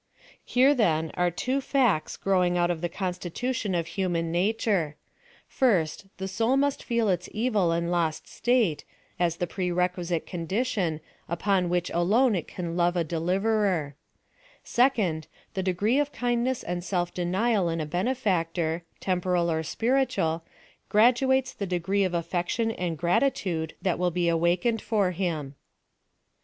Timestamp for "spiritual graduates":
19.61-21.53